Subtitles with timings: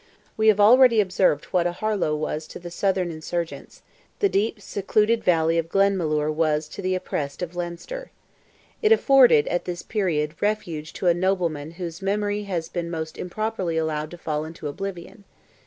[0.35, 3.83] We have already observed that what Aharlow was to the southern insurgents,
[4.17, 8.09] the deep, secluded valley of Glenmalure was to the oppressed of Leinster.
[8.81, 13.77] It afforded, at this period, refuge to a nobleman whose memory has been most improperly
[13.77, 15.23] allowed to fall into oblivion.